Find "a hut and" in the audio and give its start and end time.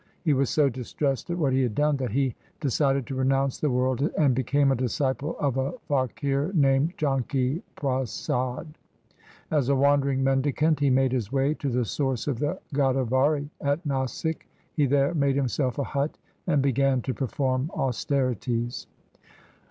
15.77-16.63